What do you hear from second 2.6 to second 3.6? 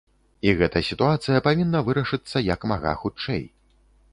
мага хутчэй.